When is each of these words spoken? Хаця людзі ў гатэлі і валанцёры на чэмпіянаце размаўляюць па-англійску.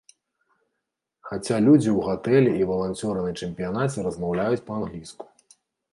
Хаця 1.31 1.57
людзі 1.65 1.89
ў 1.97 1.99
гатэлі 2.07 2.51
і 2.61 2.69
валанцёры 2.71 3.19
на 3.27 3.31
чэмпіянаце 3.39 4.07
размаўляюць 4.11 4.65
па-англійску. 4.71 5.25